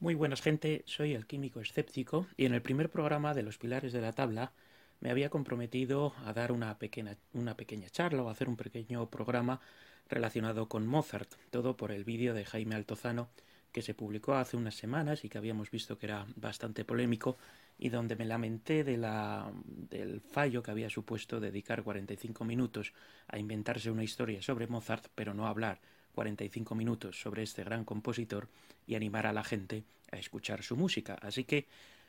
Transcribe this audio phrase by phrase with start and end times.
[0.00, 3.92] Muy buenas gente, soy el químico escéptico y en el primer programa de los pilares
[3.92, 4.52] de la tabla
[5.00, 9.60] me había comprometido a dar una pequeña, una pequeña charla o hacer un pequeño programa
[10.08, 13.28] relacionado con Mozart, todo por el vídeo de Jaime Altozano
[13.72, 17.36] que se publicó hace unas semanas y que habíamos visto que era bastante polémico
[17.76, 22.92] y donde me lamenté de la, del fallo que había supuesto dedicar 45 minutos
[23.26, 25.80] a inventarse una historia sobre Mozart, pero no hablar
[26.18, 28.48] 45 minutos sobre este gran compositor
[28.88, 31.16] y animar a la gente a escuchar su música.
[31.22, 31.68] Así que,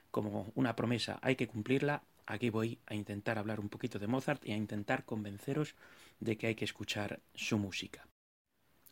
[0.09, 4.43] como una promesa hay que cumplirla, aquí voy a intentar hablar un poquito de Mozart
[4.47, 5.75] y a intentar convenceros
[6.19, 8.07] de que hay que escuchar su música.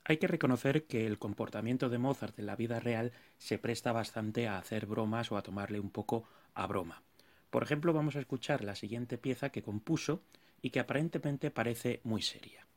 [0.04, 4.48] Hay que reconocer que el comportamiento de Mozart en la vida real se presta bastante
[4.48, 7.02] a hacer bromas o a tomarle un poco a broma.
[7.50, 10.22] Por ejemplo, vamos a escuchar la siguiente pieza que compuso
[10.62, 12.68] y que aparentemente parece muy seria.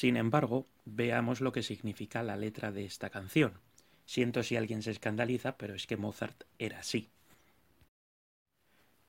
[0.00, 0.66] Sin embargo,
[1.00, 3.54] veamos lo que significa la letra de esta canción.
[4.04, 7.08] Siento si alguien se escandaliza, pero es que Mozart era así.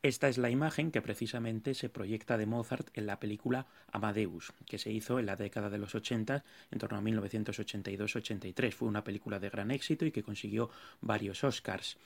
[0.02, 4.78] Esta es la imagen que precisamente se proyecta de Mozart en la película Amadeus, que
[4.78, 8.72] se hizo en la década de los 80, en torno a 1982-83.
[8.72, 10.70] Fue una película de gran éxito y que consiguió
[11.02, 11.98] varios Oscars.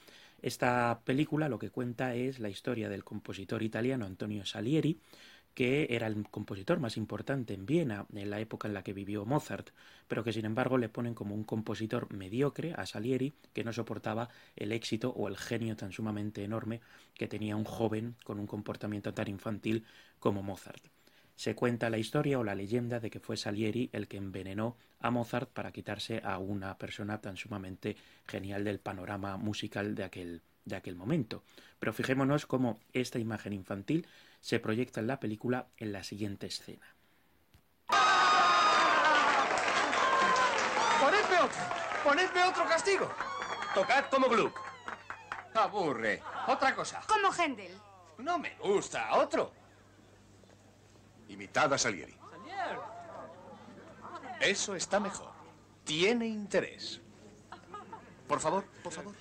[0.41, 5.00] Esta película lo que cuenta es la historia del compositor italiano Antonio Salieri,
[5.56, 9.25] que era el compositor más importante en Viena en la época en la que vivió
[9.25, 9.70] Mozart,
[10.08, 14.30] pero que sin embargo le ponen como un compositor mediocre a Salieri que no soportaba
[14.58, 16.81] el éxito o el genio tan sumamente enorme
[17.16, 19.86] que tenía un joven con un comportamiento tan infantil
[20.20, 20.84] como Mozart.
[21.38, 25.09] Se cuenta la historia o la leyenda de que fue Salieri el que envenenó a
[25.09, 27.96] Mozart para quitarse a una persona tan sumamente
[28.28, 31.44] genial del panorama musical de aquel de aquel momento.
[31.79, 34.08] Pero fijémonos cómo esta imagen infantil
[34.45, 36.85] se proyecta en la película en la siguiente escena.
[41.01, 41.61] ¡Ponedme otro!
[42.03, 43.09] ¡Ponedme otro castigo!
[43.73, 44.55] Tocad como Gluck.
[45.55, 46.22] Aburre.
[46.47, 47.01] Otra cosa.
[47.07, 47.72] Como Händel.
[48.19, 49.16] No me gusta.
[49.16, 49.51] Otro.
[51.28, 52.16] Imitad a Salieri.
[54.39, 55.31] Eso está mejor.
[55.84, 57.01] Tiene interés.
[58.28, 59.16] Por favor, por favor.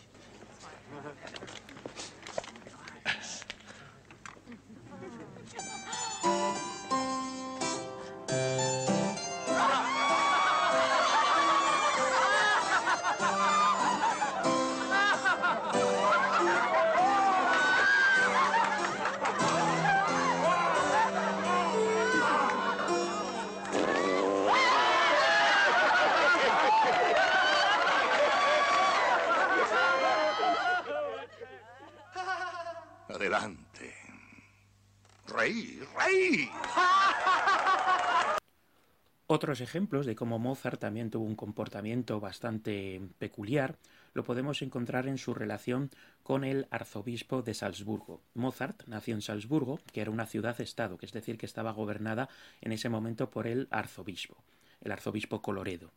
[39.35, 43.79] Otros ejemplos de cómo Mozart también tuvo un comportamiento bastante peculiar
[44.13, 45.91] lo podemos encontrar en su relación
[46.23, 48.21] con el arzobispo de Salzburgo.
[48.35, 52.29] Mozart nació en Salzburgo, que era una ciudad-estado, que es decir, que estaba gobernada
[52.61, 54.37] en ese momento por el arzobispo,
[54.81, 55.91] el arzobispo Coloredo.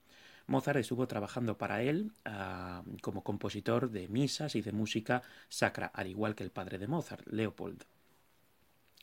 [0.47, 6.07] Mozart estuvo trabajando para él uh, como compositor de misas y de música sacra, al
[6.07, 7.83] igual que el padre de Mozart, Leopold.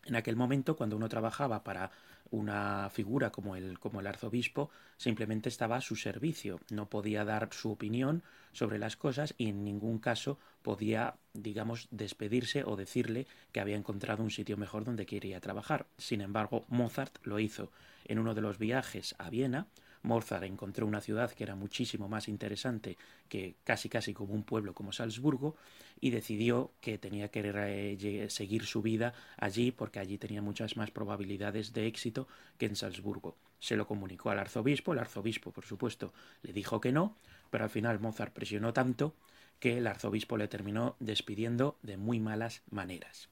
[0.06, 1.92] En aquel momento, cuando uno trabajaba para
[2.30, 7.48] una figura como el, como el arzobispo, simplemente estaba a su servicio, no podía dar
[7.52, 13.60] su opinión sobre las cosas y en ningún caso podía, digamos, despedirse o decirle que
[13.60, 15.86] había encontrado un sitio mejor donde quería trabajar.
[15.98, 17.70] Sin embargo, Mozart lo hizo
[18.04, 19.66] en uno de los viajes a Viena,
[20.04, 22.97] Mozart encontró una ciudad que era muchísimo más interesante
[23.28, 25.56] que casi casi como un pueblo como Salzburgo
[26.00, 31.73] y decidió que tenía que seguir su vida allí porque allí tenía muchas más probabilidades
[31.73, 32.28] de éxito
[32.58, 33.37] que en Salzburgo.
[33.58, 36.12] Se lo comunicó al arzobispo, el arzobispo por supuesto
[36.43, 37.17] le dijo que no,
[37.50, 39.14] pero al final Mozart presionó tanto
[39.58, 43.31] que el arzobispo le terminó despidiendo de muy malas maneras.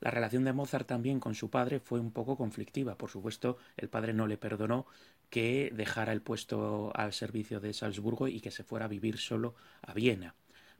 [0.00, 2.98] La relación de Mozart también con su padre fue un poco conflictiva.
[2.98, 4.86] Por supuesto, el padre no le perdonó
[5.34, 9.56] que dejara el puesto al servicio de Salzburgo y que se fuera a vivir solo
[9.82, 10.36] a Viena.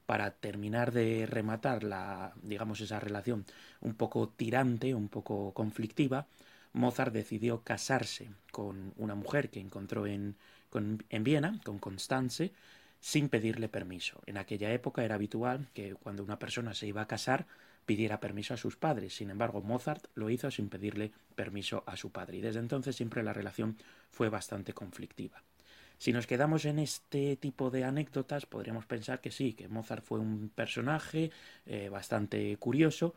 [0.07, 3.47] Para terminar de rematar la, digamos, esa relación
[3.81, 6.29] un poco tirante, un poco conflictiva,
[6.73, 10.37] Mozart decidió casarse con una mujer que encontró en,
[10.73, 12.53] en Viena, con Constance,
[13.01, 14.23] sin pedirle permiso.
[14.25, 17.49] En aquella época era habitual que cuando una persona se iba a casar
[17.87, 19.15] pidiera permiso a sus padres.
[19.15, 23.23] Sin embargo, Mozart lo hizo sin pedirle permiso a su padre y desde entonces siempre
[23.23, 23.77] la relación
[24.11, 25.43] fue bastante conflictiva.
[25.99, 30.19] Si nos quedamos en este tipo de anécdotas, podríamos pensar que sí, que Mozart fue
[30.19, 31.31] un personaje
[31.67, 33.15] eh, bastante curioso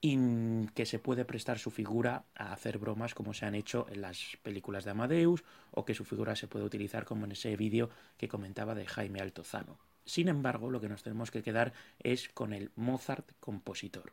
[0.00, 4.02] y que se puede prestar su figura a hacer bromas como se han hecho en
[4.02, 7.88] las películas de Amadeus o que su figura se puede utilizar como en ese vídeo
[8.18, 9.78] que comentaba de Jaime Altozano.
[10.04, 14.12] Sin embargo, lo que nos tenemos que quedar es con el Mozart compositor.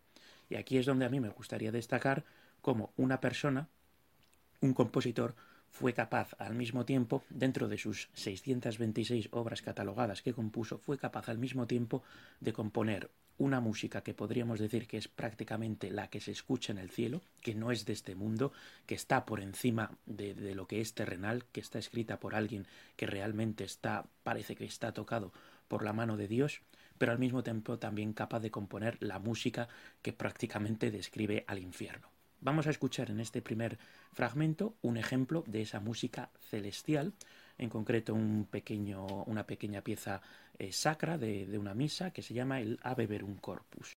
[0.49, 2.23] Y aquí es donde a mí me gustaría destacar
[2.61, 3.67] cómo una persona,
[4.61, 5.35] un compositor,
[5.69, 11.29] fue capaz al mismo tiempo, dentro de sus 626 obras catalogadas que compuso, fue capaz
[11.29, 12.03] al mismo tiempo
[12.41, 16.77] de componer una música que podríamos decir que es prácticamente la que se escucha en
[16.77, 18.51] el cielo, que no es de este mundo,
[18.85, 22.67] que está por encima de, de lo que es terrenal, que está escrita por alguien
[22.97, 25.31] que realmente está, parece que está tocado
[25.71, 26.63] por la mano de Dios,
[26.97, 29.69] pero al mismo tiempo también capaz de componer la música
[30.01, 32.09] que prácticamente describe al infierno.
[32.41, 33.79] Vamos a escuchar en este primer
[34.11, 37.13] fragmento un ejemplo de esa música celestial,
[37.57, 40.21] en concreto un pequeño, una pequeña pieza
[40.59, 43.93] eh, sacra de, de una misa que se llama el Ave Verum Corpus.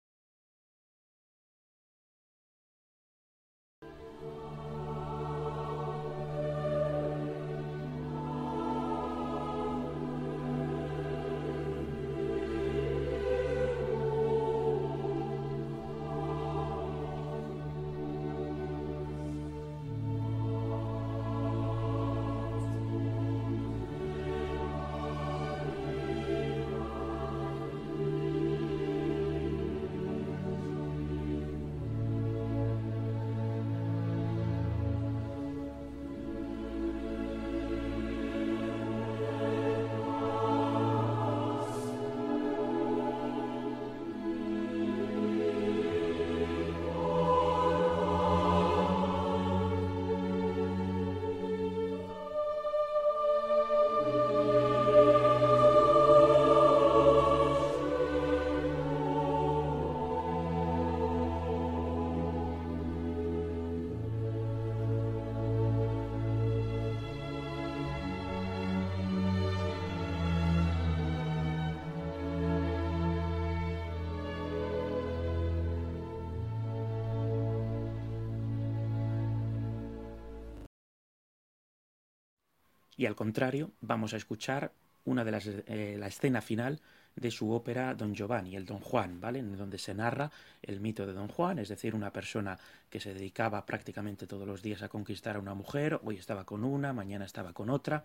[82.97, 84.73] Y al contrario vamos a escuchar
[85.05, 86.81] una de las eh, la escena final
[87.15, 89.41] de su ópera Don Giovanni, el Don Juan, ¿vale?
[89.41, 90.31] En donde se narra
[90.63, 92.59] el mito de Don Juan, es decir, una persona
[92.89, 96.65] que se dedicaba prácticamente todos los días a conquistar a una mujer, hoy estaba con
[96.65, 98.05] una, mañana estaba con otra,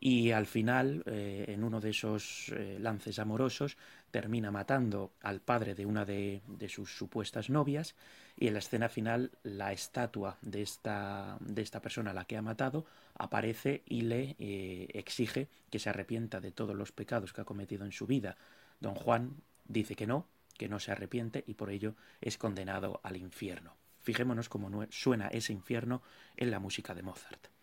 [0.00, 3.76] y al final, eh, en uno de esos eh, lances amorosos,
[4.14, 7.96] termina matando al padre de una de, sus supuestas novias,
[8.36, 12.36] y en la escena final la estatua de esta, de esta persona a la que
[12.36, 12.86] ha matado
[13.18, 17.84] aparece y le eh, exige que se arrepienta de todos los pecados que ha cometido
[17.84, 18.36] en su vida.
[18.78, 19.34] Don Juan
[19.64, 23.74] dice que no, que no se arrepiente y por ello es condenado al infierno.
[23.98, 26.02] Fijémonos cómo suena ese infierno
[26.36, 27.53] en la música de Mozart.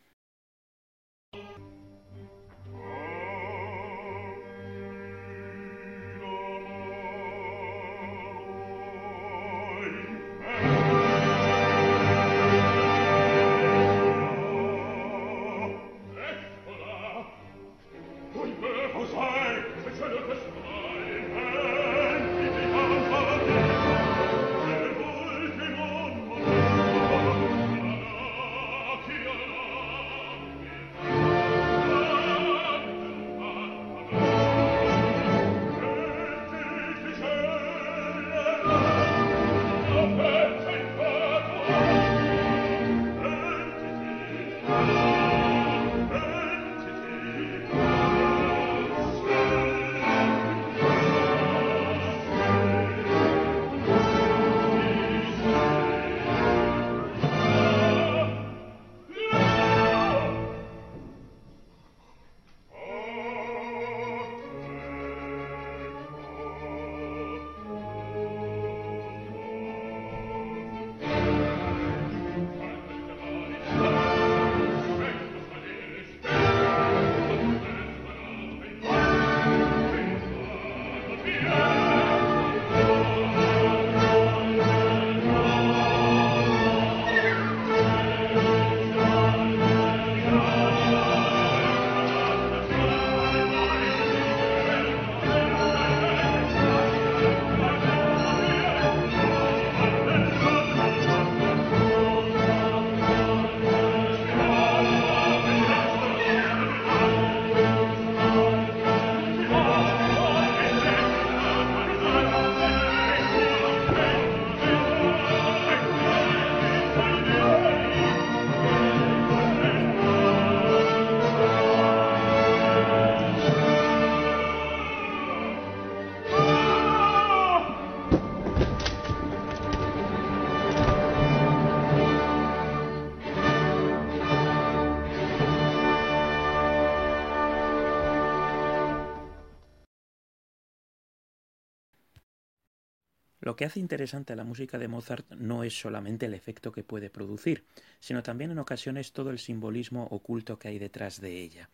[143.51, 146.85] Lo que hace interesante a la música de Mozart no es solamente el efecto que
[146.85, 147.65] puede producir,
[147.99, 151.69] sino también en ocasiones todo el simbolismo oculto que hay detrás de ella.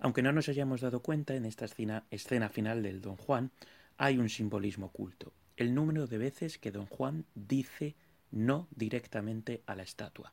[0.00, 3.52] Aunque no nos hayamos dado cuenta, en esta escena, escena final del Don Juan
[3.96, 5.32] hay un simbolismo oculto.
[5.56, 7.94] El número de veces que Don Juan dice
[8.32, 10.32] no directamente a la estatua.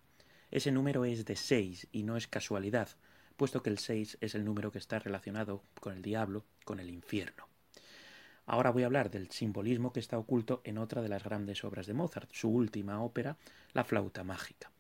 [0.50, 2.90] Ese número es de seis y no es casualidad,
[3.36, 6.90] puesto que el seis es el número que está relacionado con el diablo, con el
[6.90, 7.48] infierno.
[8.48, 11.86] Ahora voy a hablar del simbolismo que está oculto en otra de las grandes obras
[11.86, 13.38] de Mozart, su última ópera,
[13.74, 14.72] La flauta mágica.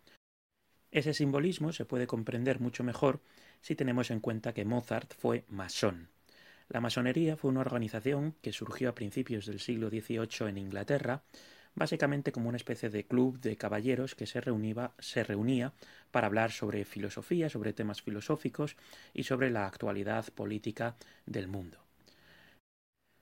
[0.89, 3.19] Ese simbolismo se puede comprender mucho mejor
[3.59, 6.07] si tenemos en cuenta que Mozart fue masón.
[6.69, 11.23] La masonería fue una organización que surgió a principios del siglo XVIII en Inglaterra,
[11.75, 14.41] básicamente como una especie de club de caballeros que se,
[14.99, 15.73] se reunía
[16.11, 18.77] para hablar sobre filosofía, sobre temas filosóficos
[19.13, 20.95] y sobre la actualidad política
[21.25, 21.86] del mundo.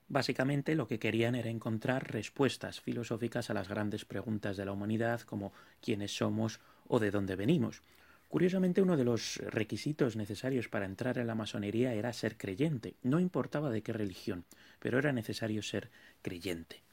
[0.08, 5.22] Básicamente lo que querían era encontrar respuestas filosóficas a las grandes preguntas de la humanidad
[5.22, 7.82] como quiénes somos o de dónde venimos.
[8.28, 12.94] Curiosamente uno de los requisitos necesarios para entrar en la masonería era ser creyente.
[13.02, 14.44] No importaba de qué religión,
[14.78, 15.90] pero era necesario ser
[16.22, 16.85] creyente.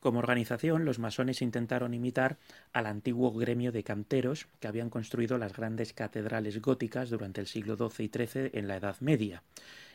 [0.00, 2.38] Como organización, los masones intentaron imitar
[2.72, 7.76] al antiguo gremio de canteros que habían construido las grandes catedrales góticas durante el siglo
[7.76, 9.42] XII y XIII en la Edad Media.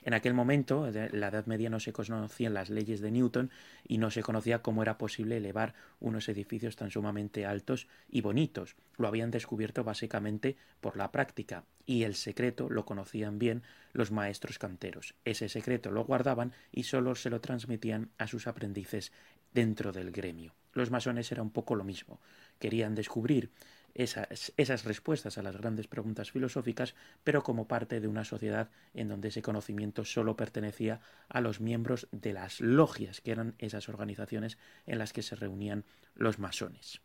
[0.04, 3.50] En aquel momento, en la Edad Media, no se conocían las leyes de Newton
[3.88, 8.76] y no se conocía cómo era posible elevar unos edificios tan sumamente altos y bonitos.
[8.98, 14.60] Lo habían descubierto básicamente por la práctica y el secreto lo conocían bien los maestros
[14.60, 15.16] canteros.
[15.26, 19.12] Ese secreto lo guardaban y solo se lo transmitían a sus aprendices
[19.56, 20.54] dentro del gremio.
[20.74, 22.20] Los masones era un poco lo mismo.
[22.60, 23.52] Querían descubrir
[23.94, 26.94] esas, respuestas a las grandes preguntas filosóficas,
[27.24, 32.10] pero como parte de una sociedad en donde ese conocimiento solo pertenecía a los miembros
[32.12, 37.02] de las logias, que eran esas organizaciones en las que se reunían los masones.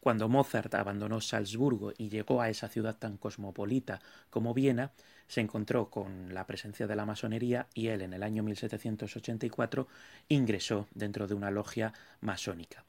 [0.00, 4.92] Cuando Mozart abandonó Salzburgo y llegó a esa ciudad tan cosmopolita como Viena,
[5.30, 9.86] se encontró con la presencia de la masonería y él en el año 1784
[10.28, 12.84] ingresó dentro de una logia masónica.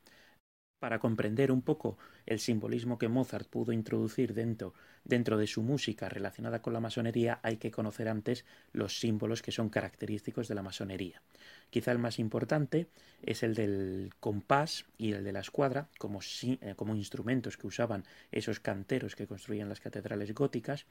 [0.82, 4.74] Para comprender un poco el simbolismo que Mozart pudo introducir dentro,
[5.04, 9.52] dentro de su música relacionada con la masonería, hay que conocer antes los símbolos que
[9.52, 11.22] son característicos de la masonería.
[11.70, 12.88] Quizá el más importante
[13.22, 18.04] es el del compás y el de la escuadra, como, eh, como instrumentos que usaban
[18.32, 20.88] esos canteros que construían las catedrales góticas,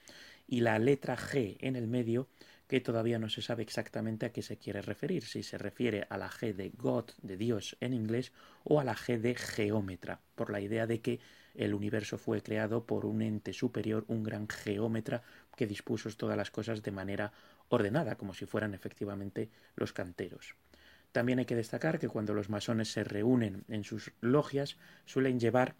[0.46, 2.28] y la letra G en el medio,
[2.70, 6.16] que todavía no se sabe exactamente a qué se quiere referir, si se refiere a
[6.16, 8.30] la G de God, de Dios en inglés,
[8.62, 11.18] o a la G de geómetra, por la idea de que
[11.56, 15.24] el universo fue creado por un ente superior, un gran geómetra
[15.56, 17.32] que dispuso todas las cosas de manera
[17.70, 20.54] ordenada, como si fueran efectivamente los canteros.
[21.10, 25.74] También hay que destacar que cuando los masones se reúnen en sus logias suelen llevar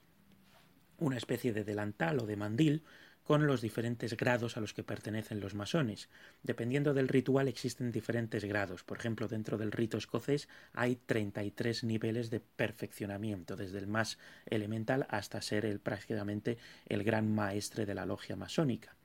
[0.98, 2.82] una especie de delantal o de mandil
[3.24, 6.08] con los diferentes grados a los que pertenecen los masones.
[6.42, 8.82] Dependiendo del ritual existen diferentes grados.
[8.82, 15.06] Por ejemplo, dentro del rito escocés hay 33 niveles de perfeccionamiento, desde el más elemental
[15.10, 18.96] hasta ser el, prácticamente el gran maestre de la logia masónica.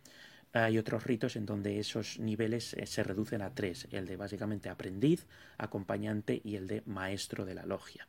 [0.53, 4.69] Hay otros ritos en donde esos niveles eh, se reducen a tres, el de básicamente
[4.69, 8.07] aprendiz, acompañante y el de maestro de la logia.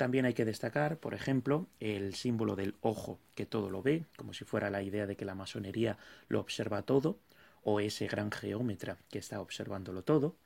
[0.00, 4.32] También hay que destacar, por ejemplo, el símbolo del ojo, que todo lo ve, como
[4.32, 7.18] si fuera la idea de que la masonería lo observa todo,
[7.64, 10.36] o ese gran geómetra que está observándolo todo.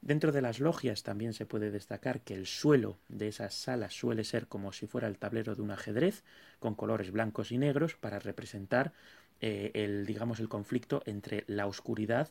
[0.00, 4.22] Dentro de las logias también se puede destacar que el suelo de esas salas suele
[4.22, 6.22] ser como si fuera el tablero de un ajedrez,
[6.60, 8.92] con colores blancos y negros para representar
[9.40, 12.30] eh, el, digamos, el conflicto entre la oscuridad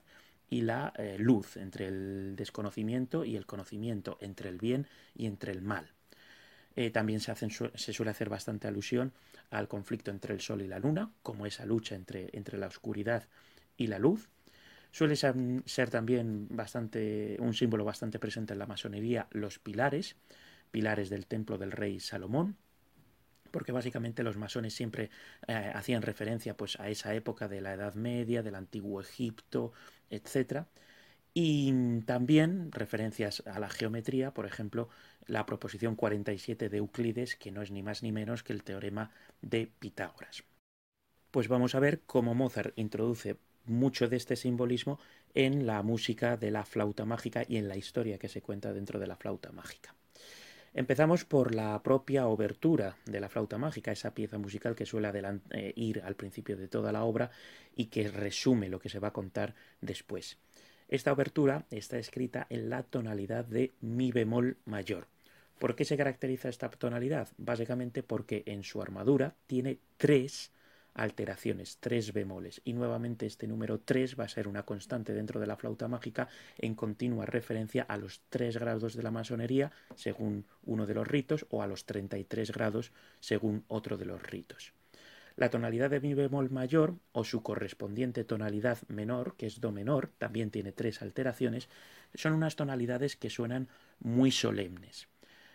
[0.50, 5.52] y la eh, luz, entre el desconocimiento y el conocimiento, entre el bien y entre
[5.52, 5.92] el mal.
[6.76, 7.34] Eh, también se,
[7.94, 9.14] suele hacer bastante alusión
[9.52, 13.28] al conflicto entre el Sol y la Luna, como esa lucha entre, entre la oscuridad
[13.78, 14.30] y la luz.
[14.92, 20.16] Suele ser, también bastante, un símbolo bastante presente en la masonería los pilares,
[20.72, 22.58] pilares del templo del rey Salomón,
[23.50, 25.10] porque básicamente los masones siempre
[25.48, 29.74] eh, hacían referencia pues, a esa época de la Edad Media, del antiguo Egipto,
[30.12, 30.66] etc.
[31.34, 34.90] Y también referencias a la geometría, por ejemplo,
[35.28, 39.12] la proposición 47 de Euclides, que no es ni más ni menos que el teorema
[39.42, 40.44] de Pitágoras.
[41.32, 45.00] Pues vamos a ver cómo Mozart introduce mucho de este simbolismo
[45.34, 49.00] en la música de la flauta mágica y en la historia que se cuenta dentro
[49.00, 49.96] de la flauta mágica.
[50.76, 55.12] Empezamos por la propia obertura de la flauta mágica, esa pieza musical que suele
[55.52, 57.30] eh, ir al principio de toda la obra
[57.76, 60.38] y que resume lo que se va a contar después.
[60.94, 65.08] Esta obertura está escrita en la tonalidad de mi bemol mayor,
[65.58, 67.30] ¿Por qué se caracteriza esta tonalidad?
[67.38, 70.52] Básicamente porque en su armadura tiene tres
[70.94, 72.62] alteraciones, tres bemoles.
[72.64, 76.28] Y nuevamente este número 3 va a ser una constante dentro de la flauta mágica
[76.60, 81.48] en continua referencia a los tres grados de la masonería según uno de los ritos
[81.50, 84.74] o a los 33 grados según otro de los ritos.
[85.36, 90.12] La tonalidad de mi bemol mayor o su correspondiente tonalidad menor, que es do menor,
[90.20, 91.70] también tiene tres alteraciones,
[92.14, 93.68] son unas tonalidades que suenan
[94.00, 95.08] muy solemnes.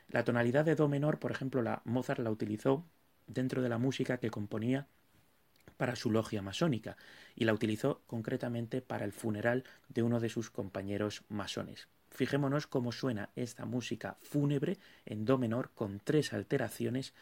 [0.09, 2.85] La tonalidad de do menor, por ejemplo, la Mozart la utilizó
[3.27, 4.89] dentro de la música que componía
[5.77, 6.97] para su logia masónica
[7.37, 11.89] y la utilizó concretamente para el funeral de uno de sus compañeros masones.
[12.11, 17.15] Fijémonos cómo suena esta música fúnebre en do menor con tres alteraciones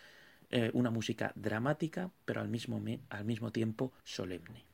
[0.50, 4.65] eh, una música dramática, pero al mismo, al mismo tiempo solemne.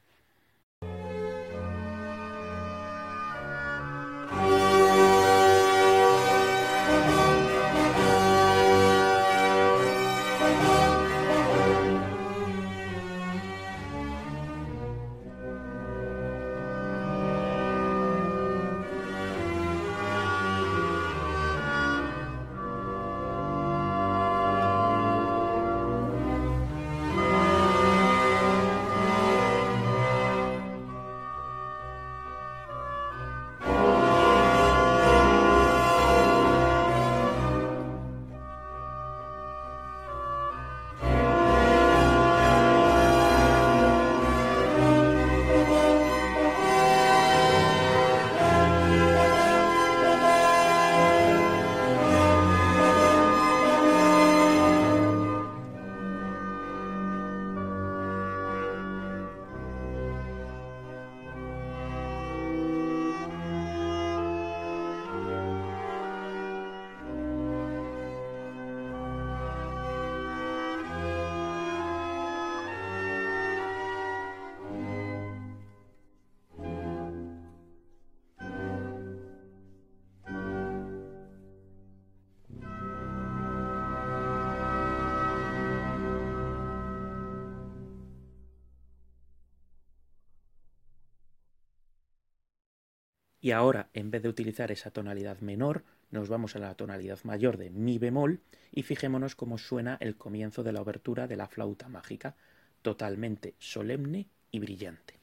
[93.43, 97.57] Y ahora, en vez de utilizar esa tonalidad menor, nos vamos a la tonalidad mayor
[97.57, 101.89] de mi bemol y fijémonos cómo suena el comienzo de la obertura de la flauta
[101.89, 102.37] mágica,
[102.83, 105.22] totalmente solemne y brillante.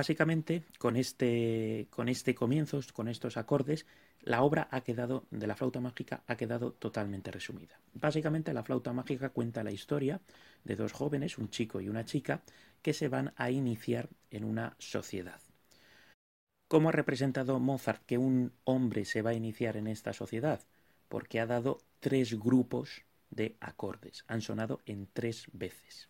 [0.00, 3.84] Básicamente, con este, con este comienzo, con estos acordes,
[4.22, 7.78] la obra ha quedado, de la flauta mágica ha quedado totalmente resumida.
[7.92, 10.22] Básicamente, la flauta mágica cuenta la historia
[10.64, 12.40] de dos jóvenes, un chico y una chica,
[12.80, 15.42] que se van a iniciar en una sociedad.
[16.66, 20.62] ¿Cómo ha representado Mozart que un hombre se va a iniciar en esta sociedad?
[21.10, 26.08] Porque ha dado tres grupos de acordes, han sonado en tres veces.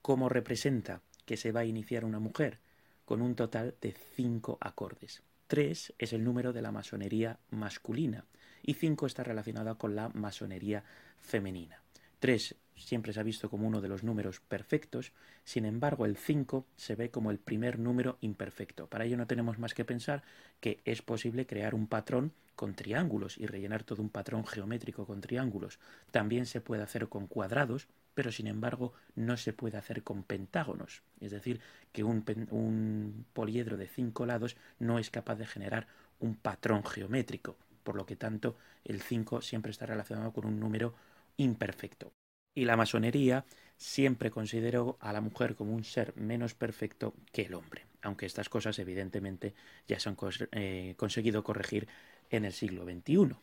[0.00, 2.58] ¿Cómo representa que se va a iniciar una mujer?
[3.04, 5.22] Con un total de cinco acordes.
[5.46, 8.24] Tres es el número de la masonería masculina
[8.62, 10.84] y cinco está relacionada con la masonería
[11.18, 11.82] femenina.
[12.18, 15.12] Tres siempre se ha visto como uno de los números perfectos,
[15.44, 18.86] sin embargo el 5 se ve como el primer número imperfecto.
[18.86, 20.22] Para ello no tenemos más que pensar
[20.60, 25.20] que es posible crear un patrón con triángulos y rellenar todo un patrón geométrico con
[25.20, 25.78] triángulos.
[26.10, 31.02] También se puede hacer con cuadrados, pero sin embargo no se puede hacer con pentágonos.
[31.20, 31.60] Es decir,
[31.92, 35.86] que un, poliedro de cinco lados no es capaz de generar
[36.20, 37.56] un patrón geométrico.
[37.82, 40.94] Por lo que tanto, el 5 siempre está relacionado con un número
[41.36, 42.12] imperfecto.
[42.54, 43.44] Y la masonería
[43.76, 48.48] siempre consideró a la mujer como un ser menos perfecto que el hombre, aunque estas
[48.48, 49.54] cosas evidentemente
[49.88, 50.16] ya se han
[50.52, 51.88] eh, conseguido corregir
[52.30, 53.34] en el siglo XXI.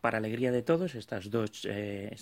[0.00, 2.16] Para alegría de todos, estas dos, eh,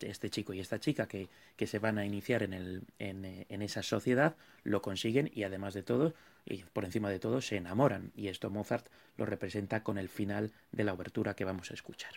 [0.00, 3.62] este chico y esta chica que, que se van a iniciar en, el, en, en,
[3.62, 8.12] esa sociedad lo consiguen y además de todo, y por encima de todo, se enamoran.
[8.14, 12.12] Y esto Mozart lo representa con el final de la obertura que vamos a escuchar.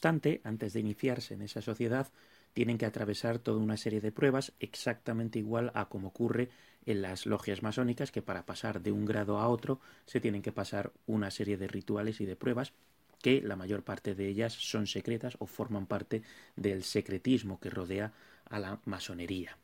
[0.00, 2.08] Obstante, antes de iniciarse en esa sociedad,
[2.54, 6.48] tienen que atravesar toda una serie de pruebas exactamente igual a como ocurre
[6.86, 10.52] en las logias masónicas, que para pasar de un grado a otro se tienen que
[10.52, 12.72] pasar una serie de rituales y de pruebas
[13.20, 16.22] que la mayor parte de ellas son secretas o forman parte
[16.56, 18.14] del secretismo que rodea
[18.48, 19.58] a la masonería.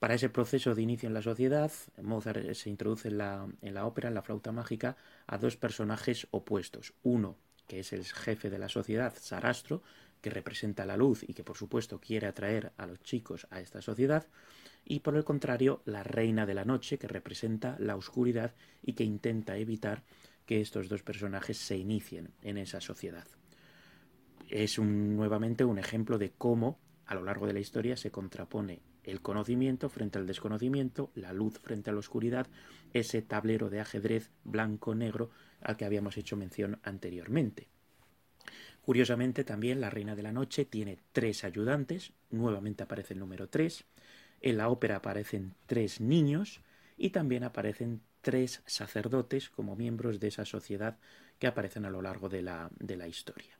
[0.00, 1.70] Para ese proceso de inicio en la sociedad,
[2.02, 4.96] Mozart se introduce en la, ópera, en la flauta mágica,
[5.28, 6.92] a dos personajes opuestos.
[7.04, 9.82] Uno, que es el jefe de la sociedad, Sarastro,
[10.20, 13.82] que representa la luz y que por supuesto quiere atraer a los chicos a esta
[13.82, 14.26] sociedad,
[14.84, 19.04] y por el contrario, la reina de la noche, que representa la oscuridad y que
[19.04, 20.02] intenta evitar
[20.46, 23.26] que estos dos personajes se inicien en esa sociedad.
[24.48, 29.20] Es nuevamente un ejemplo de cómo a lo largo de la historia se contrapone el
[29.20, 32.46] conocimiento frente al desconocimiento, la luz frente a la oscuridad,
[32.92, 37.68] ese tablero de ajedrez blanco-negro al que habíamos hecho mención anteriormente.
[38.82, 43.84] Curiosamente también la Reina de la Noche tiene tres ayudantes, nuevamente aparece el número tres,
[44.40, 46.60] en la ópera aparecen tres niños
[46.96, 50.98] y también aparecen tres sacerdotes como miembros de esa sociedad
[51.38, 53.58] que aparecen a lo largo de la, de la historia.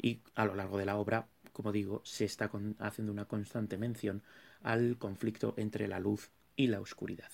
[0.00, 4.22] Y a lo largo de la obra, como digo, se está haciendo una constante mención
[4.62, 7.30] al conflicto entre la luz y la oscuridad.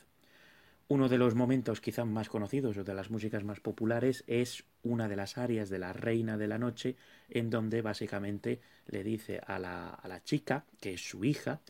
[0.91, 5.07] Uno de los momentos quizá más conocidos o de las músicas más populares es una
[5.07, 6.97] de las áreas de la Reina de la Noche,
[7.29, 11.61] en donde básicamente le dice a la, a la chica, que es su hija,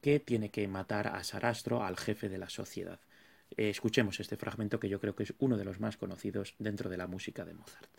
[0.00, 3.00] que tiene que matar a Sarastro, al jefe de la sociedad.
[3.56, 6.90] Eh, escuchemos este fragmento que yo creo que es uno de los más conocidos dentro
[6.90, 7.90] de la música de Mozart.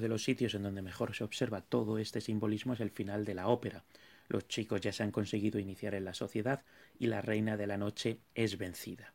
[0.00, 3.34] De los sitios en donde mejor se observa todo este simbolismo es el final de
[3.34, 3.84] la ópera.
[4.28, 6.62] Los chicos ya se han conseguido iniciar en la sociedad
[6.98, 9.12] y la reina de la noche es vencida.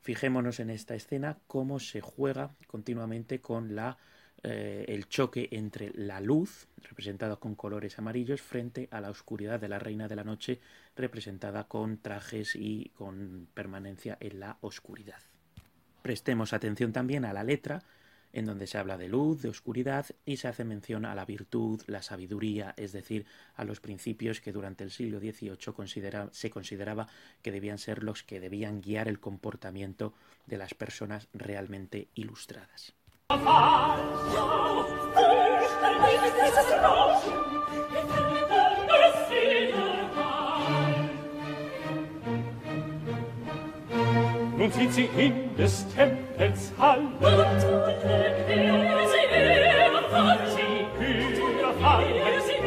[0.00, 3.98] Fijémonos en esta escena cómo se juega continuamente con la,
[4.42, 9.68] eh, el choque entre la luz, representada con colores amarillos, frente a la oscuridad de
[9.68, 10.60] la reina de la noche,
[10.96, 15.20] representada con trajes y con permanencia en la oscuridad.
[16.02, 17.84] Prestemos atención también a la letra,
[18.32, 21.82] en donde se habla de luz, de oscuridad y se hace mención a la virtud,
[21.86, 25.56] la sabiduría, es decir, a los principios que durante el siglo XVIII
[26.32, 27.08] se consideraba
[27.42, 30.14] que debían ser los que debían guiar el comportamiento
[30.46, 32.94] de las personas realmente ilustradas.
[44.62, 47.02] nun flieht sie in des Tempels Halle.
[47.18, 47.34] Und
[50.14, 52.14] alle Kirche sie überfallen,
[52.46, 52.58] sie überfallen, sie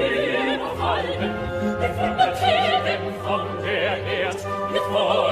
[0.55, 1.34] überfallen,
[1.79, 4.39] mit von der Erde, von der Erd,
[4.73, 5.25] mit von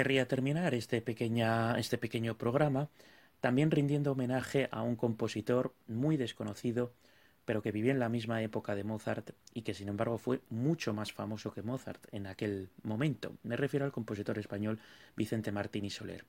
[0.00, 1.04] querría terminar este,
[1.76, 2.88] este pequeño programa
[3.40, 6.94] también rindiendo homenaje a un compositor muy desconocido,
[7.44, 10.94] pero que vivió en la misma época de Mozart y que sin embargo fue mucho
[10.94, 13.36] más famoso que Mozart en aquel momento.
[13.42, 14.78] Me refiero al compositor español
[15.16, 16.24] Vicente Martín Soler.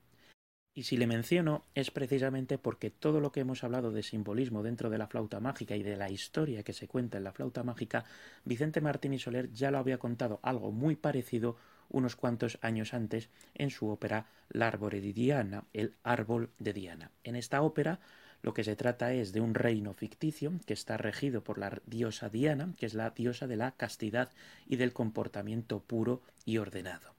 [0.73, 4.89] Y si le menciono es precisamente porque todo lo que hemos hablado de simbolismo dentro
[4.89, 8.03] de la flauta mágica y de la historia que se cuenta en la flauta mágica,
[8.43, 11.55] Vicente Martín y Soler ya lo había contado algo muy parecido
[11.91, 17.11] unos cuantos años antes en su ópera L'Arbore di Diana, el árbol de Diana.
[17.23, 17.99] En esta ópera
[18.41, 22.29] lo que se trata es de un reino ficticio que está regido por la diosa
[22.29, 24.29] Diana, que es la diosa de la castidad
[24.65, 27.13] y del comportamiento puro y ordenado.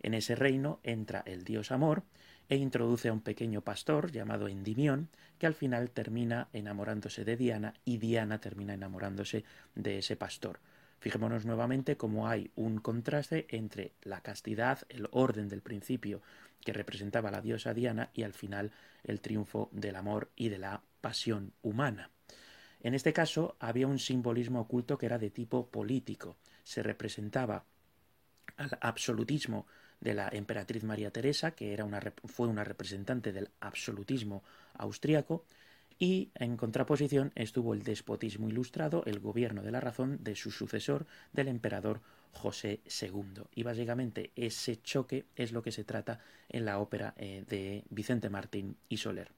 [0.00, 2.02] En ese reino entra el dios amor
[2.48, 7.74] e introduce a un pequeño pastor llamado Endimión, que al final termina enamorándose de Diana
[7.84, 10.60] y Diana termina enamorándose de ese pastor.
[11.00, 16.22] Fijémonos nuevamente cómo hay un contraste entre la castidad, el orden del principio
[16.64, 18.72] que representaba la diosa Diana y al final
[19.04, 22.10] el triunfo del amor y de la pasión humana.
[22.80, 26.36] En este caso había un simbolismo oculto que era de tipo político.
[26.64, 27.64] Se representaba
[28.56, 29.66] al absolutismo
[30.00, 35.44] de la emperatriz María Teresa, que era una, fue una representante del absolutismo austriaco,
[35.98, 41.06] y en contraposición estuvo el despotismo ilustrado, el gobierno de la razón de su sucesor,
[41.32, 42.00] del emperador
[42.32, 43.42] José II.
[43.54, 48.30] Y básicamente ese choque es lo que se trata en la ópera eh, de Vicente
[48.30, 49.32] Martín y Soler.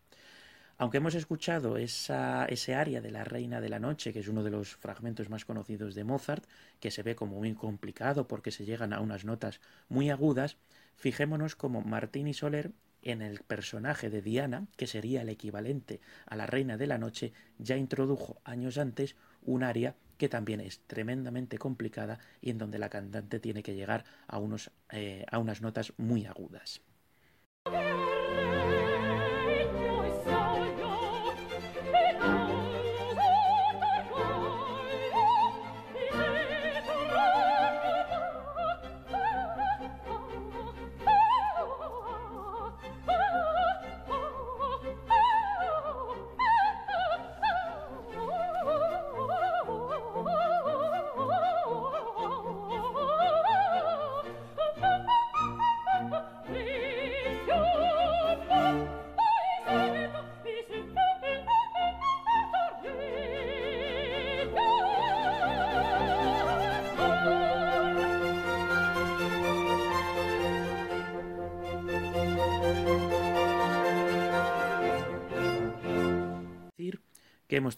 [0.77, 4.43] Aunque hemos escuchado esa, ese aria de la Reina de la Noche, que es uno
[4.43, 6.45] de los fragmentos más conocidos de Mozart,
[6.79, 10.57] que se ve como muy complicado porque se llegan a unas notas muy agudas,
[10.97, 16.37] fijémonos como Martín y Soler en el personaje de Diana, que sería el equivalente a
[16.37, 21.57] la Reina de la Noche, ya introdujo años antes un aria que también es tremendamente
[21.57, 25.95] complicada y en donde la cantante tiene que llegar a, unos, eh, a unas notas
[25.97, 26.83] muy agudas.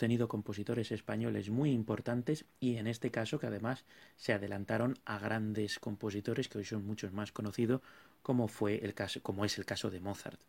[0.02, 3.84] Tenido compositores españoles muy importantes y en este caso que además
[4.16, 7.82] se adelantaron a grandes compositores que hoy son muchos más conocidos
[8.20, 10.40] como fue el caso como es el caso de Mozart.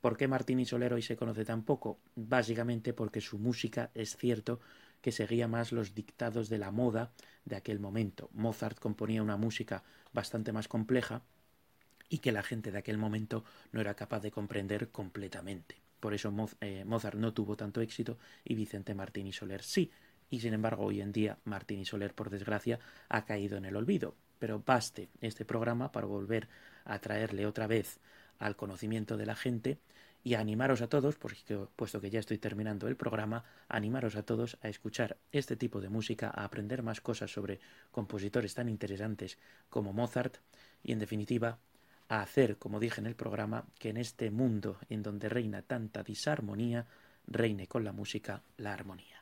[0.00, 1.98] ¿Por qué Martín Soler hoy se conoce tan poco?
[2.16, 4.60] Básicamente porque su música es cierto
[5.02, 7.12] que seguía más los dictados de la moda
[7.44, 8.30] de aquel momento.
[8.32, 9.82] Mozart componía una música
[10.14, 11.20] bastante más compleja
[12.08, 15.82] y que la gente de aquel momento no era capaz de comprender completamente.
[16.02, 19.92] Por eso eh, Mozart no tuvo tanto éxito y Vicente Martín y Soler sí.
[20.30, 23.76] Y sin embargo, hoy en día Martín y Soler, por desgracia, ha caído en el
[23.76, 24.16] olvido.
[24.40, 26.48] Pero baste este programa para volver
[26.84, 28.00] a traerle otra vez
[28.40, 29.78] al conocimiento de la gente
[30.24, 31.18] y animaros a todos,
[31.76, 35.88] puesto que ya estoy terminando el programa, animaros a todos a escuchar este tipo de
[35.88, 37.60] música, a aprender más cosas sobre
[37.92, 39.38] compositores tan interesantes
[39.70, 40.38] como Mozart
[40.82, 41.60] y, en definitiva,
[42.12, 46.02] a hacer, como dije en el programa, que en este mundo en donde reina tanta
[46.02, 46.86] disarmonía,
[47.26, 49.21] reine con la música la armonía.